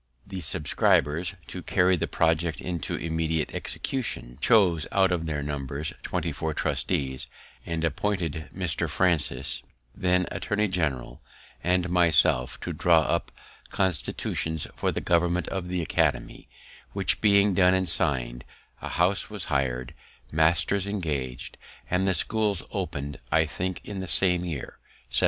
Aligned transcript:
The 0.25 0.41
subscribers, 0.41 1.35
to 1.45 1.61
carry 1.61 1.95
the 1.95 2.07
project 2.07 2.59
into 2.59 2.95
immediate 2.95 3.53
execution, 3.53 4.39
chose 4.41 4.87
out 4.91 5.11
of 5.11 5.27
their 5.27 5.43
number 5.43 5.83
twenty 6.01 6.31
four 6.31 6.55
trustees, 6.55 7.27
and 7.67 7.83
appointed 7.83 8.49
Mr. 8.51 8.89
Francis, 8.89 9.61
then 9.93 10.25
attorney 10.31 10.67
general, 10.69 11.21
and 11.63 11.87
myself 11.91 12.59
to 12.61 12.73
draw 12.73 13.01
up 13.01 13.31
constitutions 13.69 14.65
for 14.75 14.91
the 14.91 15.01
government 15.01 15.47
of 15.49 15.67
the 15.67 15.83
academy; 15.83 16.49
which 16.93 17.21
being 17.21 17.53
done 17.53 17.75
and 17.75 17.87
signed, 17.87 18.43
a 18.81 18.89
house 18.89 19.29
was 19.29 19.45
hired, 19.53 19.93
masters 20.31 20.87
engag'd, 20.87 21.59
and 21.91 22.07
the 22.07 22.15
schools 22.15 22.63
opened, 22.71 23.17
I 23.31 23.45
think, 23.45 23.81
in 23.83 23.99
the 23.99 24.07
same 24.07 24.43
year, 24.45 24.79
1749. 25.13 25.17